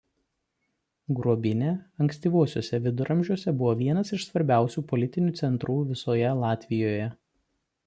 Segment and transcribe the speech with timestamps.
[1.19, 1.73] Gruobinia
[2.05, 7.09] ankstyvuosiuose viduramžiuose buvo vienas iš svarbiausiųjų politinių centrų visoje Latvijoje.